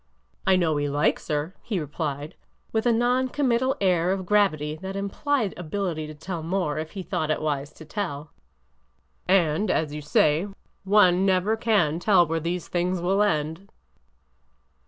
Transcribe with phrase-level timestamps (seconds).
[0.47, 2.33] I know he likes her," he replied,
[2.71, 6.93] with a non commit tal air of gravity that implied ability to tell more if
[6.93, 8.31] he thought it wise to tell;''
[9.27, 10.47] and, as you say,
[10.85, 13.69] one never can tell where these things will end."